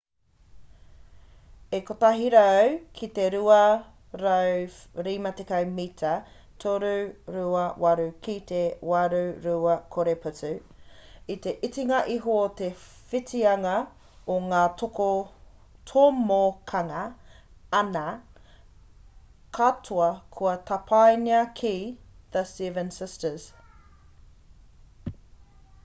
[1.77, 2.37] e 100
[2.99, 6.13] ki te 250 mita
[6.63, 8.61] 328 ki te
[8.93, 10.55] 820 putu
[11.35, 12.69] i te itinga iho te
[13.13, 13.75] whitianga
[14.37, 14.63] o nga
[15.93, 17.05] tomokanga
[17.83, 18.07] ana
[19.59, 21.75] katoa kua tapaina ki
[22.35, 23.45] the seven sisters